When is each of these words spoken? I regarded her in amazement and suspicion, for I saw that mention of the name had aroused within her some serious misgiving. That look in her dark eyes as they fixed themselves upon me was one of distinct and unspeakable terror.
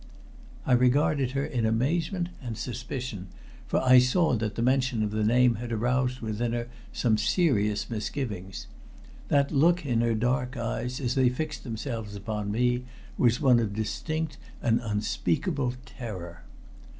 I 0.65 0.71
regarded 0.73 1.33
her 1.33 1.45
in 1.45 1.63
amazement 1.63 2.29
and 2.41 2.57
suspicion, 2.57 3.27
for 3.67 3.83
I 3.83 3.99
saw 3.99 4.33
that 4.33 4.57
mention 4.57 5.03
of 5.03 5.11
the 5.11 5.23
name 5.23 5.57
had 5.61 5.71
aroused 5.71 6.21
within 6.21 6.53
her 6.53 6.69
some 6.91 7.19
serious 7.19 7.87
misgiving. 7.87 8.51
That 9.27 9.51
look 9.51 9.85
in 9.85 10.01
her 10.01 10.15
dark 10.15 10.57
eyes 10.57 10.99
as 10.99 11.13
they 11.13 11.29
fixed 11.29 11.63
themselves 11.63 12.15
upon 12.15 12.49
me 12.49 12.85
was 13.15 13.39
one 13.39 13.59
of 13.59 13.75
distinct 13.75 14.39
and 14.59 14.79
unspeakable 14.83 15.75
terror. 15.85 16.45